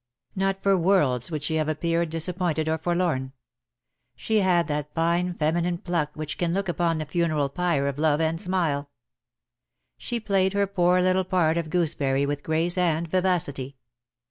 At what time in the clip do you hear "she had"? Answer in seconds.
4.15-4.67